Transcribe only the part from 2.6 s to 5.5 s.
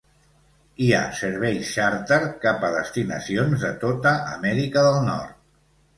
a destinacions de tota Amèrica del Nord.